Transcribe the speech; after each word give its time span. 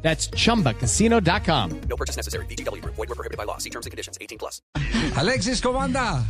That's 0.00 0.30
chumbacasino.com. 0.30 1.80
No 1.88 1.96
purchase 1.96 2.16
necessary. 2.16 2.46
BGW. 2.46 2.82
Void 2.84 3.08
were 3.08 3.14
prohibited 3.14 3.36
by 3.36 3.44
law. 3.44 3.58
See 3.58 3.70
terms 3.70 3.86
and 3.86 3.90
conditions. 3.90 4.16
18 4.20 4.38
plus. 4.38 4.62
Alexis, 5.16 5.60
¿cómo 5.60 5.82
anda? 5.82 6.24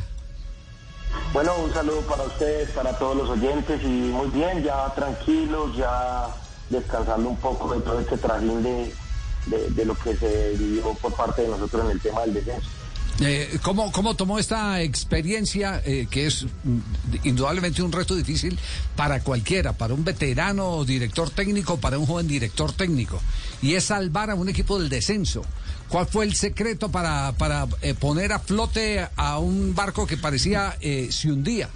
Bueno, 1.32 1.54
un 1.58 1.72
saludo 1.72 2.00
para 2.02 2.22
ustedes, 2.24 2.70
para 2.70 2.92
todos 2.98 3.16
los 3.16 3.30
oyentes 3.30 3.82
y 3.82 3.86
muy 3.86 4.28
bien, 4.28 4.62
ya 4.62 4.92
tranquilos, 4.94 5.74
ya 5.76 6.28
descansando 6.70 7.28
un 7.30 7.36
poco 7.36 7.72
de 7.74 7.80
todo 7.80 8.00
este 8.00 8.18
trajín 8.18 8.62
de, 8.62 8.92
de, 9.46 9.70
de 9.70 9.84
lo 9.84 9.94
que 9.94 10.14
se 10.16 10.54
vivió 10.58 10.92
por 10.94 11.14
parte 11.14 11.42
de 11.42 11.48
nosotros 11.48 11.84
en 11.86 11.90
el 11.92 12.00
tema 12.00 12.22
del 12.22 12.34
descenso. 12.34 12.68
Eh, 13.20 13.58
¿cómo, 13.62 13.90
¿Cómo 13.90 14.14
tomó 14.14 14.38
esta 14.38 14.80
experiencia, 14.80 15.82
eh, 15.84 16.06
que 16.08 16.26
es 16.26 16.44
mm, 16.44 16.78
indudablemente 17.24 17.82
un 17.82 17.90
reto 17.90 18.14
difícil 18.14 18.56
para 18.94 19.20
cualquiera, 19.20 19.72
para 19.72 19.94
un 19.94 20.04
veterano 20.04 20.84
director 20.84 21.28
técnico, 21.30 21.78
para 21.78 21.98
un 21.98 22.06
joven 22.06 22.28
director 22.28 22.72
técnico? 22.72 23.20
Y 23.60 23.74
es 23.74 23.84
salvar 23.84 24.30
a 24.30 24.36
un 24.36 24.48
equipo 24.48 24.78
del 24.78 24.88
descenso. 24.88 25.42
¿Cuál 25.88 26.06
fue 26.06 26.26
el 26.26 26.34
secreto 26.34 26.90
para, 26.90 27.32
para 27.32 27.66
eh, 27.82 27.94
poner 27.94 28.32
a 28.32 28.38
flote 28.38 29.08
a 29.16 29.38
un 29.38 29.74
barco 29.74 30.06
que 30.06 30.16
parecía 30.16 30.76
eh, 30.80 31.08
se 31.10 31.32
hundía? 31.32 31.68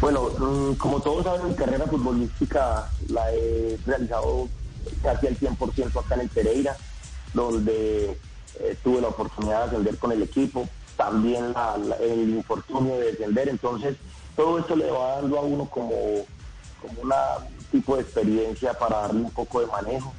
Bueno, 0.00 0.28
mm, 0.28 0.74
como 0.74 1.00
todos 1.00 1.24
saben, 1.24 1.48
mi 1.48 1.54
carrera 1.54 1.86
futbolística 1.86 2.90
la 3.08 3.32
he 3.32 3.78
realizado 3.86 4.48
casi 5.02 5.28
al 5.28 5.38
100% 5.38 6.04
acá 6.04 6.16
en 6.16 6.20
el 6.20 6.28
Pereira, 6.28 6.76
donde 7.32 8.18
eh, 8.60 8.76
tuve 8.82 9.00
la 9.00 9.08
oportunidad 9.08 9.60
de 9.60 9.64
ascender 9.66 9.98
con 9.98 10.12
el 10.12 10.22
equipo, 10.22 10.68
también 10.96 11.52
la- 11.52 11.76
el 12.00 12.30
infortunio 12.30 12.96
de 12.96 13.12
descender, 13.12 13.48
entonces 13.48 13.96
todo 14.36 14.58
esto 14.58 14.76
le 14.76 14.90
va 14.90 15.16
dando 15.16 15.38
a 15.38 15.42
uno 15.42 15.68
como, 15.68 15.90
como 16.80 17.00
una 17.02 17.16
tipo 17.70 17.96
de 17.96 18.02
experiencia 18.02 18.74
para 18.78 19.02
darle 19.02 19.20
un 19.22 19.30
poco 19.30 19.60
de 19.60 19.66
manejo. 19.66 20.12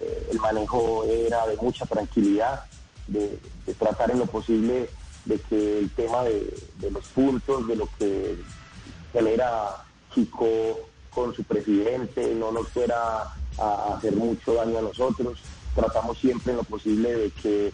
Eh, 0.00 0.28
el 0.32 0.40
manejo 0.40 1.04
era 1.04 1.46
de 1.46 1.56
mucha 1.56 1.84
tranquilidad, 1.86 2.64
de, 3.06 3.38
tratar 3.78 4.10
en 4.10 4.18
lo 4.18 4.26
posible 4.26 4.90
de 5.24 5.38
que 5.38 5.78
el 5.78 5.90
tema 5.90 6.24
de, 6.24 6.52
de 6.78 6.90
los 6.90 7.04
puntos, 7.06 7.66
de 7.68 7.76
lo 7.76 7.88
que 7.98 8.36
genera 9.12 9.84
Chico 10.14 10.46
con 11.10 11.34
su 11.34 11.44
presidente, 11.44 12.34
no 12.34 12.50
nos 12.52 12.68
fuera 12.68 13.32
a 13.58 13.94
hacer 13.96 14.14
mucho 14.16 14.54
daño 14.54 14.78
a 14.78 14.82
nosotros. 14.82 15.38
Tratamos 15.74 16.18
siempre 16.18 16.52
en 16.52 16.58
lo 16.58 16.64
posible 16.64 17.12
de 17.14 17.30
que 17.30 17.68
eh, 17.68 17.72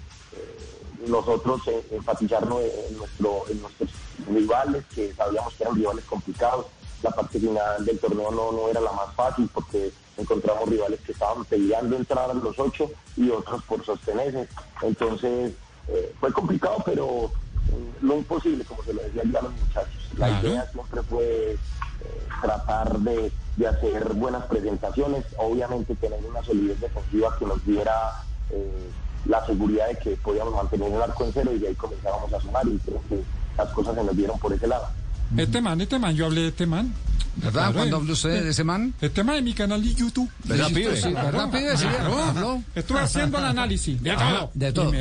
nosotros 1.07 1.61
eh, 1.69 1.87
enfatizarnos 1.93 2.61
en, 2.63 2.99
nuestro, 2.99 3.45
en 3.49 3.61
nuestros 3.61 3.91
rivales, 4.29 4.85
que 4.95 5.13
sabíamos 5.15 5.55
que 5.55 5.65
eran 5.65 5.77
rivales 5.77 6.05
complicados. 6.05 6.67
La 7.03 7.11
parte 7.11 7.39
final 7.39 7.85
del 7.85 7.99
torneo 7.99 8.31
no, 8.31 8.53
no 8.53 8.69
era 8.69 8.81
la 8.81 8.93
más 8.93 9.15
fácil 9.15 9.49
porque 9.53 9.93
encontramos 10.17 10.69
rivales 10.69 11.01
que 11.01 11.13
estaban 11.13 11.45
peleando 11.45 11.97
entrar 11.97 12.31
a 12.31 12.35
los 12.35 12.59
ocho 12.59 12.91
y 13.17 13.31
otros 13.31 13.63
por 13.65 13.85
sostenerse. 13.85 14.49
Entonces 14.83 15.53
eh, 15.89 16.15
fue 16.19 16.33
complicado, 16.33 16.83
pero 16.85 17.31
mm, 17.31 18.07
lo 18.07 18.17
imposible, 18.17 18.65
como 18.65 18.83
se 18.83 18.95
lo 18.95 19.03
decía 19.03 19.23
ya 19.31 19.39
a 19.39 19.43
los 19.43 19.53
muchachos. 19.53 20.11
La 20.17 20.41
idea 20.41 20.71
siempre 20.73 21.03
fue 21.03 21.59
tratar 22.41 22.99
de, 23.01 23.33
de 23.57 23.67
hacer 23.67 24.13
buenas 24.15 24.45
presentaciones, 24.47 25.25
obviamente 25.39 25.95
tener 25.97 26.19
una 26.29 26.43
solidez 26.43 26.81
defensiva 26.81 27.37
que 27.39 27.47
nos 27.47 27.65
diera 27.67 27.93
eh, 28.51 28.91
la 29.27 29.45
seguridad 29.47 29.89
de 29.89 29.99
que 29.99 30.11
podíamos 30.17 30.55
mantener 30.55 30.93
el 30.93 31.03
arco 31.03 31.25
en 31.25 31.33
cero 31.33 31.51
y 31.55 31.59
de 31.59 31.69
ahí 31.69 31.75
comenzábamos 31.75 32.33
a 32.33 32.41
sumar 32.41 32.67
y 32.69 32.79
creo 32.79 33.03
que 33.09 33.23
las 33.57 33.69
cosas 33.71 33.95
se 33.95 34.05
nos 34.05 34.17
dieron 34.17 34.39
por 34.39 34.53
ese 34.53 34.67
lado. 34.67 34.87
Este 35.37 35.61
man, 35.61 35.81
este 35.81 35.99
man, 35.99 36.15
yo 36.15 36.27
hablé 36.27 36.43
de 36.43 36.49
este 36.49 36.67
man. 36.67 36.93
¿Verdad? 37.37 37.53
Claro, 37.53 37.73
Cuando 37.75 37.97
eh. 37.97 38.01
habló 38.01 38.13
usted 38.15 38.45
de 38.45 38.51
ese 38.51 38.65
man. 38.65 38.95
Este 39.01 39.23
man 39.23 39.37
en 39.37 39.45
mi 39.45 39.53
canal 39.53 39.83
de 39.83 39.93
YouTube. 39.93 40.31
¿Verdad, 40.45 40.69
Sí, 40.69 40.75
pibe? 40.75 40.97
sí, 40.97 41.13
¿Verdad, 41.13 41.51
pibe? 41.51 41.77
Sí, 41.77 41.87
habló. 41.87 42.63
Estuve 42.75 43.01
haciendo 43.01 43.39
el 43.39 43.45
análisis 43.45 44.03
de 44.03 44.13
todo. 44.15 44.51
de 44.55 44.73
todo. 44.73 44.95
Y. 44.95 44.99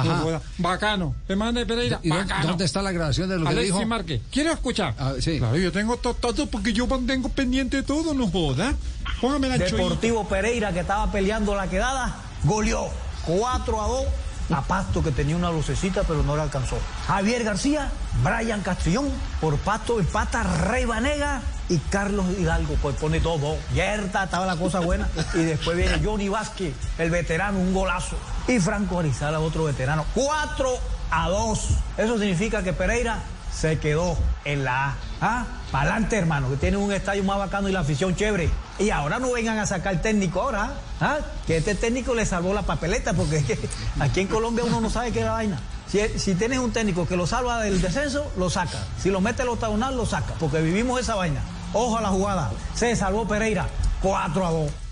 Ajá. 0.00 0.24
No. 0.24 0.40
Bacano. 0.58 1.14
Man 1.36 1.54
de 1.54 1.66
Pereira, 1.66 2.00
¿Y 2.02 2.08
bacano. 2.10 2.48
dónde 2.48 2.64
está 2.64 2.82
la 2.82 2.92
grabación 2.92 3.28
de 3.28 3.36
lo 3.38 3.44
que 3.44 3.48
Alexis 3.50 3.74
dijo? 3.74 3.86
Márquez. 3.86 4.20
¿Quieres 4.30 4.52
escuchar? 4.54 4.94
Ah, 4.98 5.14
sí. 5.20 5.38
Claro, 5.38 5.56
yo 5.56 5.72
tengo 5.72 5.96
to- 5.96 6.14
todo 6.14 6.46
porque 6.46 6.72
yo 6.72 6.86
mantengo 6.86 7.28
pendiente 7.28 7.78
de 7.78 7.82
todo, 7.82 8.14
no 8.14 8.28
joda. 8.28 8.74
Póngame 9.20 9.48
la 9.48 9.58
chuita. 9.58 9.76
Deportivo 9.76 10.28
Pereira, 10.28 10.72
que 10.72 10.80
estaba 10.80 11.10
peleando 11.12 11.54
la 11.54 11.68
quedada, 11.68 12.16
goleó 12.44 12.88
4 13.26 13.80
a 13.82 13.86
2 13.88 14.04
a 14.50 14.62
Pasto, 14.62 15.02
que 15.02 15.10
tenía 15.10 15.36
una 15.36 15.50
lucecita, 15.50 16.02
pero 16.02 16.22
no 16.22 16.36
le 16.36 16.42
alcanzó. 16.42 16.78
Javier 17.06 17.44
García, 17.44 17.90
Brian 18.22 18.60
Castrillón, 18.62 19.10
por 19.40 19.56
Pasto 19.58 19.98
empata 19.98 20.42
Rey 20.42 20.84
Vanega 20.84 21.42
y 21.68 21.78
Carlos 21.78 22.26
Hidalgo, 22.38 22.76
pues 22.82 22.96
pone 22.96 23.20
todo. 23.20 23.56
Yerta, 23.72 24.24
estaba 24.24 24.46
la 24.46 24.56
cosa 24.56 24.80
buena. 24.80 25.08
Y 25.34 25.38
después 25.38 25.76
viene 25.76 26.00
Johnny 26.04 26.28
Vázquez, 26.28 26.74
el 26.98 27.10
veterano, 27.10 27.58
un 27.58 27.72
golazo. 27.72 28.16
Y 28.46 28.58
Franco 28.60 28.98
Arizala, 28.98 29.40
otro 29.40 29.64
veterano. 29.64 30.04
4 30.14 30.68
a 31.10 31.28
2. 31.28 31.68
Eso 31.98 32.18
significa 32.18 32.62
que 32.62 32.72
Pereira 32.72 33.22
se 33.54 33.78
quedó 33.78 34.16
en 34.44 34.64
la 34.64 34.88
A. 34.88 34.96
¿Ah? 35.20 35.46
Para 35.70 35.90
adelante, 35.92 36.16
hermano, 36.16 36.50
que 36.50 36.56
tiene 36.56 36.76
un 36.76 36.92
estadio 36.92 37.24
más 37.24 37.38
bacano 37.38 37.68
y 37.68 37.72
la 37.72 37.80
afición 37.80 38.14
chévere. 38.14 38.50
Y 38.78 38.90
ahora 38.90 39.18
no 39.18 39.32
vengan 39.32 39.58
a 39.58 39.66
sacar 39.66 40.02
técnico 40.02 40.42
ahora, 40.42 40.74
¿ah? 41.00 41.18
que 41.46 41.56
este 41.56 41.74
técnico 41.74 42.14
le 42.14 42.26
salvó 42.26 42.52
la 42.52 42.62
papeleta, 42.62 43.14
porque 43.14 43.58
aquí 44.00 44.20
en 44.20 44.26
Colombia 44.28 44.64
uno 44.64 44.80
no 44.80 44.90
sabe 44.90 45.12
qué 45.12 45.20
es 45.20 45.24
la 45.24 45.32
vaina. 45.32 45.60
Si, 45.88 46.00
si 46.18 46.34
tienes 46.34 46.58
un 46.58 46.72
técnico 46.72 47.06
que 47.06 47.16
lo 47.16 47.26
salva 47.26 47.60
del 47.62 47.80
descenso, 47.80 48.30
lo 48.36 48.50
saca. 48.50 48.78
Si 48.98 49.10
lo 49.10 49.20
mete 49.20 49.42
al 49.42 49.48
octagonal, 49.48 49.96
lo 49.96 50.06
saca, 50.06 50.34
porque 50.40 50.60
vivimos 50.60 51.00
esa 51.00 51.14
vaina. 51.14 51.40
Ojo 51.72 51.98
a 51.98 52.00
la 52.00 52.08
jugada. 52.08 52.52
Se 52.74 52.94
salvó 52.96 53.26
Pereira, 53.26 53.66
4 54.02 54.46
a 54.46 54.50
2. 54.50 54.83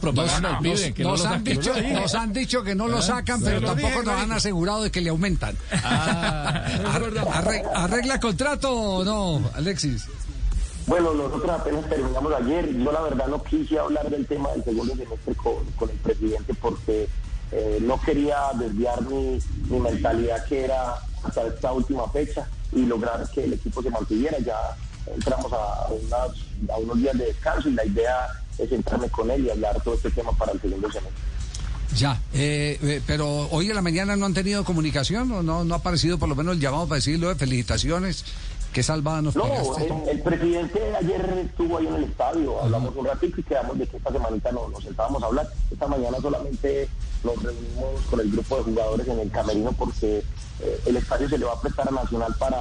Propaganda 0.00 0.60
Nos, 0.60 0.80
que 0.80 1.02
no 1.02 1.10
nos 1.10 1.20
lo 1.24 1.28
han 1.30 1.44
dicho, 1.44 1.72
nos 1.92 2.14
han 2.14 2.32
dicho 2.32 2.62
que 2.62 2.74
no 2.74 2.88
lo 2.88 3.00
sacan, 3.02 3.40
pero 3.42 3.60
lo 3.60 3.68
tampoco 3.68 4.02
nos 4.02 4.20
han 4.20 4.32
asegurado 4.32 4.82
de 4.82 4.90
que 4.90 5.00
le 5.00 5.10
aumentan. 5.10 5.56
Arre- 7.32 7.64
¿Arregla 7.74 8.20
contrato 8.20 8.70
o 8.72 9.04
no, 9.04 9.50
Alexis? 9.54 10.06
Bueno, 10.86 11.14
nosotros 11.14 11.50
apenas 11.50 11.88
terminamos 11.88 12.32
ayer. 12.34 12.70
Yo 12.76 12.92
la 12.92 13.00
verdad 13.00 13.26
no 13.28 13.42
quise 13.42 13.78
hablar 13.78 14.08
del 14.10 14.26
tema 14.26 14.50
del 14.50 14.64
segundo 14.64 14.94
semestre 14.94 15.34
con, 15.34 15.64
con 15.76 15.88
el 15.90 15.96
presidente 15.96 16.52
porque 16.54 17.08
eh, 17.52 17.78
no 17.80 17.98
quería 18.02 18.36
desviar 18.58 19.00
mi, 19.02 19.38
mi 19.70 19.80
mentalidad 19.80 20.44
que 20.44 20.64
era 20.64 20.96
hasta 21.22 21.46
esta 21.46 21.72
última 21.72 22.06
fecha 22.10 22.46
y 22.72 22.84
lograr 22.84 23.26
que 23.30 23.44
el 23.44 23.54
equipo 23.54 23.82
se 23.82 23.88
mantuviera. 23.90 24.36
Ya 24.40 24.56
entramos 25.14 25.50
a, 25.54 25.86
unas- 25.90 26.36
a 26.70 26.76
unos 26.78 26.98
días 26.98 27.16
de 27.16 27.26
descanso 27.26 27.68
y 27.70 27.72
la 27.72 27.84
idea 27.86 28.14
es 28.58 28.68
sentarme 28.68 29.08
con 29.08 29.30
él 29.30 29.46
y 29.46 29.50
hablar 29.50 29.80
todo 29.82 29.94
este 29.94 30.10
tema 30.10 30.32
para 30.32 30.52
el 30.52 30.60
segundo 30.60 30.90
semestre. 30.90 31.22
Ya, 31.96 32.20
eh, 32.32 32.78
eh, 32.82 33.00
pero 33.06 33.48
hoy 33.50 33.68
en 33.68 33.76
la 33.76 33.82
mañana 33.82 34.16
no 34.16 34.26
han 34.26 34.34
tenido 34.34 34.64
comunicación 34.64 35.30
o 35.30 35.42
no, 35.42 35.64
no 35.64 35.74
ha 35.74 35.78
aparecido 35.78 36.18
por 36.18 36.28
lo 36.28 36.34
menos 36.34 36.54
el 36.54 36.60
llamado 36.60 36.88
para 36.88 36.96
decirlo 36.96 37.28
de 37.28 37.36
felicitaciones. 37.36 38.24
Qué 38.72 38.82
salvada 38.82 39.22
nos 39.22 39.36
No, 39.36 39.46
el, 39.78 40.08
el 40.08 40.20
presidente 40.20 40.80
ayer 40.96 41.46
estuvo 41.48 41.78
ahí 41.78 41.86
en 41.86 41.94
el 41.94 42.04
estadio, 42.04 42.60
hablamos 42.60 42.96
un 42.96 43.06
ratito 43.06 43.38
y 43.38 43.44
quedamos 43.44 43.78
de 43.78 43.86
que 43.86 43.96
esta 43.98 44.10
semanita 44.10 44.50
no, 44.50 44.68
nos 44.68 44.82
sentábamos 44.82 45.22
a 45.22 45.26
hablar. 45.26 45.48
Esta 45.70 45.86
mañana 45.86 46.18
solamente 46.20 46.88
nos 47.24 47.42
reunimos 47.42 48.00
con 48.10 48.20
el 48.20 48.30
grupo 48.30 48.56
de 48.58 48.62
jugadores 48.64 49.08
en 49.08 49.18
el 49.20 49.30
camerino 49.30 49.72
porque 49.72 50.22
eh, 50.60 50.80
el 50.86 50.96
estadio 50.96 51.28
se 51.28 51.38
le 51.38 51.44
va 51.46 51.52
a 51.54 51.60
prestar 51.60 51.88
a 51.88 51.90
Nacional 51.90 52.34
para, 52.38 52.60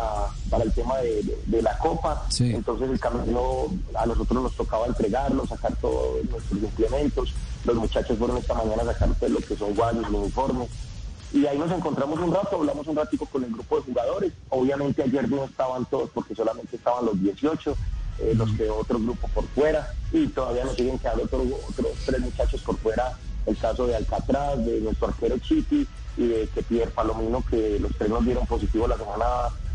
para 0.49 0.63
el 0.63 0.71
tema 0.71 0.97
de, 0.99 1.21
de- 1.23 1.37
de 1.45 1.61
la 1.61 1.77
Copa. 1.77 2.25
Sí. 2.29 2.53
Entonces 2.55 2.89
el 2.89 2.99
camerino 2.99 3.67
a 3.95 4.05
nosotros 4.05 4.41
nos 4.43 4.55
tocaba 4.55 4.87
entregarlo, 4.87 5.45
sacar 5.45 5.75
todos 5.77 6.23
nuestros 6.29 6.59
implementos. 6.63 7.33
Los 7.65 7.75
muchachos 7.75 8.17
fueron 8.17 8.37
esta 8.37 8.53
mañana 8.55 8.81
a 8.83 8.85
sacar 8.93 9.09
pues, 9.19 9.31
lo 9.31 9.39
que 9.39 9.55
son 9.55 9.73
guayos, 9.75 10.09
los 10.09 10.21
uniformes. 10.21 10.69
Y 11.33 11.45
ahí 11.47 11.57
nos 11.57 11.71
encontramos 11.71 12.19
un 12.19 12.31
rato, 12.33 12.57
hablamos 12.57 12.85
un 12.87 12.95
ratico 12.95 13.25
con 13.25 13.43
el 13.43 13.51
grupo 13.51 13.77
de 13.77 13.81
jugadores. 13.83 14.33
Obviamente 14.49 15.01
ayer 15.01 15.27
no 15.29 15.45
estaban 15.45 15.85
todos 15.85 16.09
porque 16.13 16.35
solamente 16.35 16.75
estaban 16.75 17.05
los 17.05 17.19
18, 17.21 17.75
eh, 18.19 18.33
los 18.35 18.51
que 18.51 18.69
otro 18.69 18.99
grupo 18.99 19.27
por 19.29 19.45
fuera. 19.47 19.91
Y 20.11 20.27
todavía 20.27 20.63
nos 20.65 20.75
siguen 20.75 20.99
quedando 20.99 21.23
otros 21.23 21.41
otros 21.69 21.91
tres 22.05 22.19
muchachos 22.21 22.61
por 22.61 22.77
fuera. 22.77 23.17
El 23.45 23.57
caso 23.57 23.87
de 23.87 23.95
Alcatraz, 23.95 24.63
de 24.65 24.79
nuestro 24.81 25.07
arquero 25.07 25.37
Chiti 25.39 25.87
y 26.17 26.27
de 26.27 26.47
que 26.47 26.63
Pierre 26.63 26.91
Palomino, 26.91 27.43
que 27.49 27.79
los 27.79 27.91
tres 27.97 28.09
nos 28.09 28.23
dieron 28.23 28.45
positivo 28.45 28.87
la 28.87 28.97
semana 28.97 29.25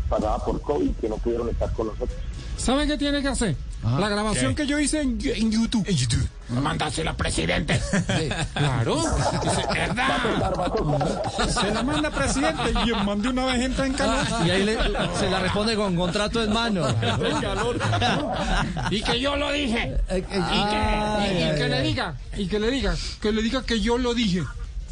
pasada 0.09 0.37
por 0.39 0.61
COVID 0.61 0.91
que 0.99 1.07
no 1.09 1.15
pudieron 1.17 1.49
estar 1.49 1.71
con 1.73 1.87
nosotros. 1.87 2.17
¿Sabe 2.57 2.87
qué 2.87 2.97
tiene 2.97 3.21
que 3.21 3.29
hacer? 3.29 3.55
La 3.97 4.09
grabación 4.09 4.53
que 4.53 4.67
yo 4.67 4.77
hice 4.77 4.99
en, 5.01 5.17
en 5.23 5.49
YouTube. 5.49 5.85
En 5.87 5.95
YouTube. 5.95 6.27
Mándasela, 6.49 7.15
presidente. 7.15 7.79
Claro. 8.53 8.97
Dice, 9.41 9.63
¿verdad? 9.73 10.17
Se 11.47 11.73
la 11.73 11.83
manda 11.83 12.09
presidente 12.11 12.73
y 12.85 12.91
mandé 13.05 13.29
una 13.29 13.45
vez 13.45 13.61
entra 13.61 13.85
en 13.85 13.93
calor. 13.93 14.25
Y 14.45 14.49
ahí 14.49 14.63
le- 14.65 14.77
se 15.17 15.29
la 15.29 15.39
responde 15.39 15.75
con 15.77 15.95
contrato 15.95 16.43
en 16.43 16.51
mano. 16.51 16.85
Y 18.91 19.01
que 19.03 19.19
yo 19.21 19.37
lo 19.37 19.51
dije. 19.53 19.95
Eh, 20.09 20.17
eh, 20.17 20.25
Y, 20.29 20.35
ay, 20.35 21.37
y 21.39 21.43
ay, 21.43 21.55
que 21.57 21.67
le 21.69 21.75
ay. 21.77 21.87
diga, 21.87 22.15
y 22.37 22.47
que 22.47 22.59
le 22.59 22.71
diga, 22.71 22.95
que 23.21 23.31
le 23.31 23.41
diga 23.41 23.63
que 23.63 23.79
yo 23.79 23.97
lo 23.97 24.13
dije. 24.13 24.43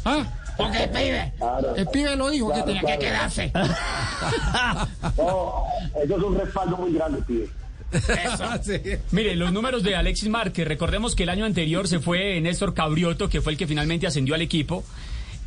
¿Ah? 0.04 0.24
Porque 0.58 0.82
el 0.82 0.90
pibe, 0.90 1.32
Claro. 1.38 1.76
El 1.76 1.86
pibe 1.86 2.16
lo 2.16 2.28
dijo 2.28 2.52
que 2.52 2.62
tenía 2.62 2.82
que 2.82 2.98
quedarse. 2.98 3.52
No, 5.16 5.62
eso 6.02 6.16
es 6.16 6.22
un 6.22 6.38
respaldo 6.38 6.76
muy 6.76 6.92
grande, 6.92 7.22
pibe. 7.22 7.48
Mire, 9.12 9.34
los 9.36 9.52
números 9.52 9.82
de 9.82 9.96
Alexis 9.96 10.28
Márquez, 10.28 10.66
recordemos 10.68 11.14
que 11.14 11.22
el 11.22 11.30
año 11.30 11.44
anterior 11.44 11.88
se 11.88 12.00
fue 12.00 12.40
Néstor 12.40 12.74
Cabrioto, 12.74 13.28
que 13.28 13.40
fue 13.40 13.52
el 13.52 13.58
que 13.58 13.66
finalmente 13.66 14.06
ascendió 14.06 14.34
al 14.34 14.42
equipo. 14.42 14.84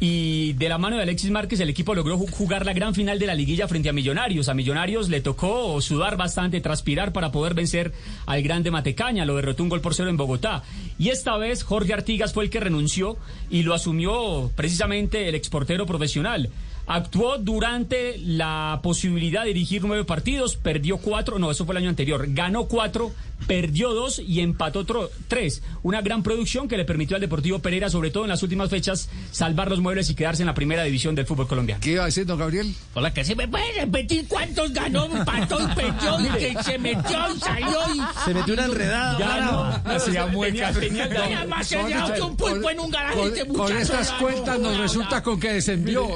Y 0.04 0.54
de 0.54 0.68
la 0.68 0.80
mano 0.80 0.96
de 0.98 1.04
Alexis 1.04 1.30
Márquez, 1.30 1.60
el 1.60 1.70
equipo 1.70 1.94
logró 1.94 2.18
ju- 2.18 2.28
jugar 2.32 2.66
la 2.66 2.74
gran 2.74 2.96
final 2.96 3.20
de 3.20 3.28
la 3.28 3.36
liguilla 3.36 3.68
frente 3.68 3.88
a 3.88 3.94
Millonarios. 3.94 4.50
A 4.50 4.56
Millonarios 4.56 5.10
le 5.10 5.22
tocó 5.22 5.80
sudar 5.80 6.18
bastante, 6.18 6.60
transpirar 6.60 7.14
para 7.14 7.32
poder 7.32 7.54
vencer 7.54 7.94
al 8.26 8.42
grande 8.42 8.72
Matecaña. 8.72 9.26
Lo 9.26 9.36
derrotó 9.36 9.62
un 9.62 9.70
gol 9.70 9.80
por 9.82 9.94
cero 9.94 10.10
en 10.10 10.18
Bogotá. 10.18 10.64
Y 10.98 11.10
esta 11.10 11.38
vez 11.38 11.62
Jorge 11.62 11.94
Artigas 11.94 12.34
fue 12.34 12.46
el 12.46 12.50
que 12.50 12.60
renunció 12.60 13.18
y 13.52 13.62
lo 13.62 13.76
asumió 13.76 14.50
precisamente 14.56 15.30
el 15.30 15.36
exportero 15.36 15.86
profesional. 15.86 16.50
Actuó 16.88 17.38
durante 17.38 18.18
la 18.18 18.80
posibilidad 18.84 19.42
de 19.44 19.50
dirigir 19.50 19.84
nueve 19.84 20.04
partidos, 20.06 20.56
perdió 20.58 20.98
cuatro, 20.98 21.40
no, 21.40 21.52
eso 21.52 21.66
fue 21.66 21.74
el 21.74 21.78
año 21.78 21.90
anterior, 21.90 22.26
ganó 22.30 22.66
cuatro, 22.66 23.12
perdió 23.48 23.94
dos 23.94 24.20
y 24.20 24.42
empató 24.42 24.80
otro 24.80 25.10
tres. 25.28 25.62
Una 25.84 26.02
gran 26.02 26.22
producción 26.22 26.68
que 26.68 26.78
le 26.78 26.86
permitió 26.86 27.16
al 27.16 27.22
Deportivo 27.22 27.60
Pereira, 27.60 27.90
sobre 27.90 28.12
todo 28.12 28.24
en 28.24 28.30
las 28.30 28.44
últimas 28.44 28.70
fechas, 28.70 29.10
salvar 29.32 29.70
los 29.70 29.80
muebles 29.80 30.10
y 30.10 30.16
quedarse 30.16 30.44
en 30.44 30.48
la 30.48 30.54
primera 30.54 30.84
división 30.84 31.16
del 31.16 31.26
fútbol 31.26 31.48
colombiano. 31.48 31.82
¿Qué 31.82 31.92
iba 31.94 32.04
a 32.04 32.08
decir, 32.08 32.26
don 32.26 32.38
Gabriel? 32.40 32.74
Hola, 32.94 33.14
que 33.14 33.24
se 33.24 33.36
me 33.36 33.48
puede 33.48 33.72
repetir 33.82 34.28
cuántos 34.28 34.72
ganó, 34.74 35.06
empató 35.06 35.58
y 35.62 35.68
perdió 35.76 36.20
y 36.20 36.30
que 36.38 36.64
se 36.64 36.78
metió 36.78 37.20
y 37.36 37.40
salió 37.40 37.80
y... 37.96 38.02
Se 38.26 38.34
metió 38.34 38.54
una 38.54 38.66
enredada. 38.66 39.82
Hacía 39.86 40.28
muecas. 40.28 40.78
Tenía, 40.78 41.08
Tenía 41.08 41.24
tenía- 41.24 41.46
más 41.46 41.68
seriedad 41.68 42.14
que 42.14 42.22
un 42.22 42.36
pulpo 42.38 42.70
en 42.70 42.80
un 42.80 42.92
garaje. 42.92 43.16
Con, 43.18 43.28
este 43.34 43.48
con 43.48 43.78
estas 43.78 44.08
ganó. 44.12 44.20
cuentas 44.20 44.60
nos 44.60 44.78
resulta 44.78 45.24
con 45.24 45.40
que 45.40 45.54
descendió. 45.54 46.08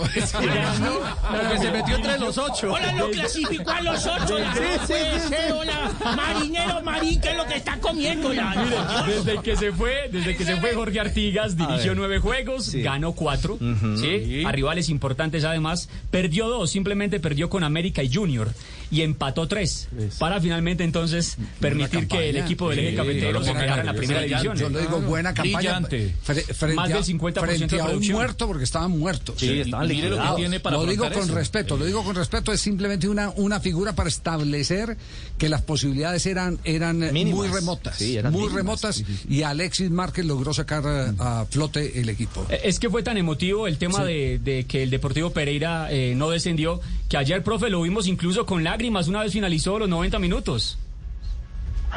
Que 1.51 1.57
se 1.59 1.71
metió 1.71 1.95
entre 1.95 2.17
los 2.19 2.37
ocho. 2.37 2.71
Hola, 2.73 2.91
lo 2.93 3.09
clasificó 3.11 3.71
a 3.71 3.81
los 3.81 4.05
ocho. 4.05 4.37
la- 4.39 4.53
puede 4.53 4.79
ser, 4.87 5.51
hola, 5.53 5.91
marinero 6.15 6.81
marín, 6.81 7.19
¿qué 7.21 7.31
es 7.31 7.37
lo 7.37 7.45
que 7.45 7.55
está 7.55 7.77
comiendo? 7.79 8.33
La, 8.33 9.05
Desde 9.07 9.41
que 9.41 9.55
se 9.55 9.71
fue, 9.71 10.09
desde 10.11 10.35
que 10.35 10.43
se 10.45 10.55
fue 10.57 10.73
Jorge 10.73 10.99
Artigas, 10.99 11.55
dirigió 11.57 11.95
nueve 11.95 12.19
juegos, 12.19 12.73
ganó 12.75 13.13
cuatro, 13.13 13.57
¿sí? 13.99 14.43
a 14.45 14.51
rivales 14.51 14.89
importantes 14.89 15.43
además, 15.43 15.89
perdió 16.11 16.47
dos, 16.47 16.71
simplemente 16.71 17.19
perdió 17.19 17.49
con 17.49 17.63
América 17.63 18.03
y 18.03 18.13
Junior 18.13 18.49
y 18.91 19.01
empató 19.01 19.47
tres 19.47 19.87
para 20.19 20.39
finalmente 20.39 20.83
entonces 20.83 21.37
permitir 21.59 22.07
que 22.07 22.29
el 22.29 22.37
equipo 22.37 22.69
del 22.69 22.79
eje 22.79 22.89
Sí, 22.91 22.95
cafetero 22.95 23.43
se 23.43 23.53
quedara 23.53 23.79
en 23.81 23.85
la 23.87 23.93
primera 23.93 24.21
división. 24.21 24.57
Yo 24.57 24.69
le 24.69 24.81
digo 24.81 25.01
buena 25.01 25.33
campaña. 25.33 25.57
Brillante. 25.57 26.13
fre- 26.25 26.53
frente 26.53 26.75
Más 26.75 26.89
del 26.89 27.03
50% 27.03 27.33
frente 27.45 27.75
de 27.75 27.81
a 27.81 27.85
un 27.85 27.89
producción. 27.91 28.15
muerto 28.17 28.47
porque 28.47 28.63
estaban 28.63 28.91
muertos. 28.91 29.35
Sí, 29.39 29.59
estaban 29.61 29.87
lo 29.87 29.93
liquidados. 29.93 30.19
Tiene 30.49 30.59
para 30.59 30.77
lo 30.77 30.85
digo 30.85 31.03
con 31.11 31.23
eso. 31.23 31.35
respeto, 31.35 31.77
lo 31.77 31.85
digo 31.85 32.03
con 32.03 32.15
respeto, 32.15 32.51
es 32.53 32.61
simplemente 32.61 33.07
una, 33.07 33.29
una 33.35 33.59
figura 33.59 33.93
para 33.93 34.09
establecer 34.09 34.97
que 35.37 35.49
las 35.49 35.61
posibilidades 35.61 36.25
eran, 36.25 36.59
eran 36.63 36.99
Mínimas. 37.11 37.33
muy 37.35 37.47
remotas. 37.47 37.97
Sí, 37.97 38.17
eran 38.17 38.31
muy 38.31 38.41
mínimas. 38.43 38.57
remotas 38.63 39.03
y 39.29 39.43
Alexis 39.43 39.89
Márquez 39.91 40.25
logró 40.25 40.53
sacar 40.53 40.83
a 41.19 41.45
flote 41.49 41.99
el 41.99 42.09
equipo. 42.09 42.45
Eh, 42.49 42.61
Es 42.63 42.79
que 42.79 42.89
fue 42.89 43.03
tan 43.03 43.17
emotivo 43.17 43.67
el 43.67 43.77
tema 43.77 44.03
de, 44.03 44.39
de 44.39 44.65
que 44.65 44.83
el 44.83 44.89
Deportivo 44.89 45.31
Pereira 45.31 45.91
eh, 45.91 46.13
no 46.15 46.29
descendió, 46.29 46.79
que 47.09 47.17
ayer, 47.17 47.43
profe, 47.43 47.69
lo 47.69 47.81
vimos 47.81 48.07
incluso 48.07 48.45
con 48.45 48.63
lágrimas 48.63 49.07
una 49.07 49.21
vez 49.21 49.33
finalizó 49.33 49.79
los 49.79 49.89
90 49.89 50.19
minutos. 50.19 50.77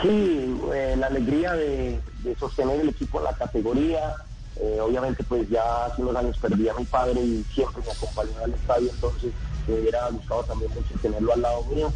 Sí, 0.02 0.08
eh, 0.08 0.94
la 0.96 1.06
alegría 1.08 1.54
de, 1.54 1.98
de 2.22 2.36
sostener 2.38 2.80
el 2.80 2.90
equipo 2.90 3.18
en 3.18 3.24
la 3.24 3.32
categoría. 3.34 4.14
Eh, 4.60 4.80
obviamente, 4.80 5.22
pues 5.24 5.48
ya 5.48 5.86
hace 5.86 6.02
unos 6.02 6.16
años 6.16 6.36
perdí 6.38 6.68
a 6.68 6.74
mi 6.74 6.84
padre 6.84 7.20
y 7.20 7.44
siempre 7.54 7.82
me 7.84 7.92
acompañó 7.92 8.32
al 8.44 8.54
estadio, 8.54 8.90
entonces 8.90 9.32
me 9.68 9.74
hubiera 9.74 10.08
gustado 10.10 10.42
también 10.44 10.70
mucho 10.74 10.94
tenerlo 11.00 11.32
al 11.32 11.42
lado 11.42 11.64
mío. 11.64 11.92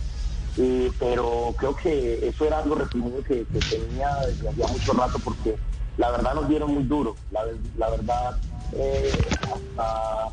Eh, 0.58 0.90
pero 0.98 1.54
creo 1.56 1.74
que 1.74 2.28
eso 2.28 2.44
era 2.44 2.58
algo 2.58 2.74
reprimido 2.74 3.22
que, 3.24 3.44
tenía 3.44 4.14
desde 4.26 4.50
hacía 4.50 4.66
mucho 4.66 4.92
rato 4.92 5.18
porque 5.24 5.56
la 5.96 6.10
verdad 6.10 6.34
nos 6.34 6.48
dieron 6.48 6.74
muy 6.74 6.84
duro. 6.84 7.16
La, 7.30 7.90
verdad, 7.90 8.36
eh, 8.74 9.10
hasta 9.40 10.28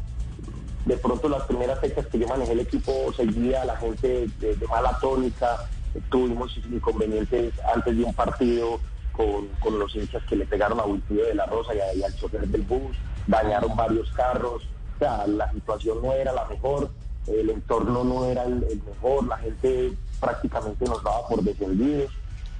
de 0.85 0.97
pronto 0.97 1.29
las 1.29 1.43
primeras 1.43 1.79
fechas 1.79 2.05
que 2.07 2.19
yo 2.19 2.27
manejé 2.27 2.51
el 2.51 2.59
equipo 2.59 2.91
seguía 3.15 3.65
la 3.65 3.77
gente 3.77 4.27
de, 4.39 4.55
de 4.55 4.67
mala 4.67 4.97
tónica, 4.99 5.67
tuvimos 6.09 6.55
inconvenientes 6.71 7.53
antes 7.73 7.97
de 7.97 8.03
un 8.03 8.13
partido 8.13 8.79
con, 9.19 9.49
con 9.59 9.77
los 9.77 9.93
hinchas 9.93 10.23
que 10.29 10.37
le 10.37 10.45
pegaron 10.45 10.79
a 10.79 10.85
Wilfrido 10.85 11.25
de 11.25 11.35
la 11.35 11.45
Rosa 11.45 11.73
y, 11.75 12.01
al 12.01 12.15
chofer 12.15 12.47
del 12.47 12.61
bus, 12.61 12.95
dañaron 13.27 13.75
varios 13.75 14.09
carros, 14.11 14.63
o 14.95 14.97
sea, 14.97 15.27
la 15.27 15.51
situación 15.51 16.01
no 16.01 16.13
era 16.13 16.31
la 16.31 16.45
mejor, 16.45 16.89
el 17.27 17.49
entorno 17.49 18.05
no 18.05 18.23
era 18.23 18.43
el, 18.43 18.63
el 18.63 18.81
mejor, 18.81 19.27
la 19.27 19.37
gente 19.39 19.91
prácticamente 20.21 20.85
nos 20.85 21.03
daba 21.03 21.27
por 21.27 21.43
descendidos, 21.43 22.13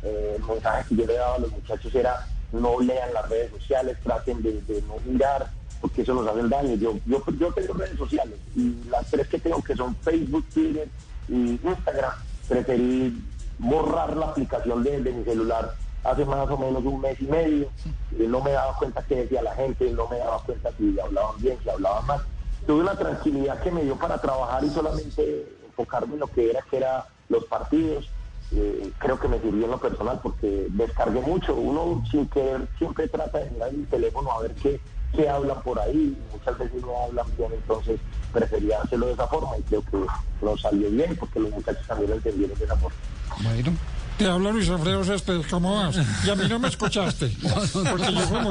eh, 0.04 0.36
el 0.38 0.44
mensaje 0.44 0.84
que 0.90 0.96
yo 0.98 1.06
le 1.06 1.14
daba 1.14 1.36
a 1.36 1.40
los 1.40 1.52
muchachos 1.52 1.96
era 1.96 2.28
no 2.52 2.82
lean 2.82 3.14
las 3.14 3.30
redes 3.30 3.52
sociales, 3.52 3.98
traten 4.04 4.42
de, 4.42 4.84
no 4.86 4.96
mirar, 5.10 5.50
porque 5.80 6.02
eso 6.02 6.14
nos 6.14 6.28
hace 6.28 6.46
daño. 6.50 6.76
Yo, 6.76 7.00
yo, 7.06 7.24
yo 7.40 7.54
tengo 7.54 7.74
redes 7.76 7.98
sociales 7.98 8.36
y 8.54 8.76
las 8.90 9.10
tres 9.10 9.30
que 9.30 9.40
tengo 9.40 9.62
que 9.62 9.78
son 9.78 9.96
Facebook, 9.96 10.46
Twitter 10.54 10.90
y 11.30 11.58
Instagram, 11.64 12.12
preferí 12.50 13.18
borrar 13.60 14.18
la 14.18 14.26
aplicación 14.26 14.84
de, 14.84 15.00
de 15.02 15.14
mi 15.14 15.24
celular 15.24 15.74
hace 16.04 16.26
más 16.26 16.50
o 16.50 16.58
menos 16.58 16.84
un 16.84 17.02
mes 17.02 17.20
y 17.20 17.26
medio. 17.26 17.70
Y 18.18 18.24
no 18.24 18.42
me 18.42 18.52
daba 18.52 18.76
cuenta 18.76 19.04
qué 19.08 19.16
decía 19.16 19.42
la 19.42 19.56
gente, 19.56 19.90
no 19.92 20.08
me 20.08 20.18
daba 20.18 20.40
cuenta 20.44 20.72
si 20.78 21.00
hablaban 21.00 21.36
bien, 21.40 21.58
si 21.64 21.70
hablaban 21.70 22.06
mal. 22.06 22.22
Tuve 22.66 22.82
una 22.82 22.96
tranquilidad 22.96 23.60
que 23.62 23.72
me 23.72 23.84
dio 23.84 23.96
para 23.96 24.18
trabajar 24.20 24.64
y 24.64 24.70
solamente 24.70 25.48
enfocarme 25.66 26.14
en 26.16 26.20
lo 26.20 26.28
que 26.28 26.50
era, 26.50 26.62
que 26.70 26.78
era 26.78 27.06
los 27.30 27.46
partidos. 27.46 28.10
Eh, 28.52 28.92
creo 28.98 29.20
que 29.20 29.28
me 29.28 29.40
sirvió 29.40 29.66
en 29.66 29.72
lo 29.72 29.80
personal 29.80 30.20
porque 30.22 30.68
descargué 30.72 31.22
mucho. 31.22 31.56
Uno 31.56 32.04
sin 32.10 32.28
querer 32.28 32.68
siempre 32.78 33.08
trata 33.08 33.40
de 33.40 33.52
mirar 33.52 33.70
el 33.70 33.88
teléfono 33.88 34.32
a 34.32 34.42
ver 34.42 34.54
qué, 34.56 34.80
qué 35.16 35.30
hablan 35.30 35.62
por 35.62 35.80
ahí. 35.80 36.18
Muchas 36.32 36.58
veces 36.58 36.82
no 36.82 37.04
hablan 37.04 37.26
bien, 37.38 37.54
entonces 37.54 38.00
prefería 38.34 38.82
hacerlo 38.82 39.08
de 39.08 39.14
esa 39.14 39.28
forma 39.28 39.58
y 39.58 39.62
creo 39.64 39.84
que 39.84 39.98
nos 40.42 40.62
salió 40.62 40.90
bien 40.90 41.16
porque 41.16 41.40
los 41.40 41.52
muchachos 41.52 41.86
también 41.88 42.10
lo 42.12 42.16
entendieron 42.18 42.58
de 42.58 42.66
esa 42.66 42.76
forma. 42.76 42.98
Bueno, 43.44 43.72
Te 44.20 44.28
habla 44.28 44.52
Luis 44.52 44.70
Alfredo 44.70 45.02
Céspedes, 45.06 45.48
¿cómo 45.48 45.78
vas? 45.78 45.96
Y 46.26 46.30
a 46.30 46.36
mí 46.36 46.44
no 46.50 46.60
me 46.60 46.68
escuchaste, 46.68 47.28
porque 47.90 48.14
yo 48.14 48.20
fumo 48.28 48.50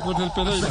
con 0.00 0.16
del 0.18 0.30
Pereira. 0.32 0.68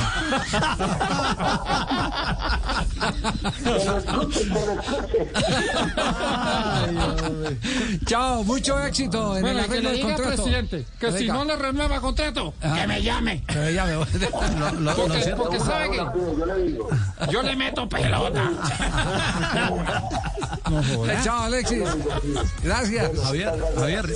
chao, 8.05 8.43
mucho 8.43 8.79
éxito 8.85 9.35
en 9.35 9.41
Bueno, 9.41 9.59
el 9.59 9.65
que 9.65 9.71
arreglo 9.71 9.89
le 9.89 9.95
diga 9.95 10.07
contrato. 10.15 10.35
presidente 10.43 10.85
que 10.99 11.11
si 11.11 11.27
no 11.27 11.45
le 11.45 11.55
renueva 11.55 11.99
contrato, 12.01 12.53
Que 12.61 12.87
me 12.87 13.01
llame. 13.01 13.43
Ya 13.73 13.85
me 13.85 13.97
voy. 13.97 14.07
Lo- 14.59 14.71
lo- 14.71 14.79
lo 14.79 14.95
porque, 14.95 15.33
porque 15.35 15.59
sabe 15.59 15.91
que 15.91 15.97
Yo 15.97 16.45
le 16.45 16.63
digo. 16.63 16.89
yo 17.31 17.41
le 17.41 17.55
meto 17.55 17.87
pelota. 17.89 18.51
Chao, 21.23 21.43
Alexis. 21.43 21.83
Gracias. 22.63 23.11
Javier, 23.23 23.51
Javier, 23.75 24.15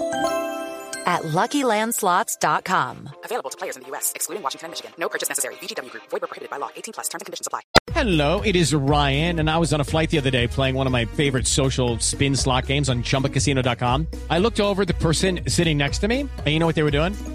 at 1.05 1.23
LuckyLandSlots.com. 1.23 3.09
Available 3.25 3.49
to 3.49 3.57
players 3.57 3.77
in 3.77 3.83
the 3.83 3.89
U.S., 3.89 4.13
excluding 4.15 4.41
Washington 4.41 4.67
and 4.67 4.71
Michigan. 4.71 4.91
No 4.97 5.09
purchase 5.09 5.29
necessary. 5.29 5.55
VGW 5.55 5.91
Group. 5.91 6.03
Void 6.09 6.21
where 6.21 6.27
prohibited 6.27 6.49
by 6.49 6.57
law. 6.57 6.69
18 6.75 6.93
plus. 6.93 7.09
Terms 7.09 7.21
and 7.21 7.25
conditions 7.25 7.47
apply. 7.47 7.61
Hello, 7.93 8.41
it 8.41 8.55
is 8.55 8.73
Ryan, 8.73 9.39
and 9.39 9.49
I 9.49 9.57
was 9.57 9.73
on 9.73 9.81
a 9.81 9.83
flight 9.83 10.09
the 10.09 10.17
other 10.17 10.29
day 10.31 10.47
playing 10.47 10.75
one 10.75 10.87
of 10.87 10.93
my 10.93 11.05
favorite 11.05 11.45
social 11.45 11.99
spin 11.99 12.35
slot 12.35 12.65
games 12.65 12.89
on 12.89 13.03
chumbacasino.com. 13.03 14.07
I 14.29 14.39
looked 14.39 14.59
over 14.59 14.83
at 14.83 14.87
the 14.87 14.93
person 14.95 15.41
sitting 15.47 15.77
next 15.77 15.99
to 15.99 16.07
me, 16.07 16.21
and 16.21 16.47
you 16.47 16.57
know 16.57 16.65
what 16.65 16.75
they 16.75 16.83
were 16.83 16.91
doing? 16.91 17.13